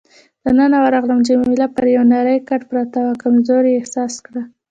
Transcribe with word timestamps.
دننه 0.45 0.77
ورغلم، 0.85 1.19
جميله 1.27 1.67
پر 1.75 1.85
یو 1.95 2.03
نرۍ 2.11 2.37
کټ 2.49 2.61
پرته 2.71 2.97
وه، 3.03 3.13
کمزوري 3.23 3.69
یې 3.73 3.77
احساس 3.81 4.13
کړه. 4.25 4.41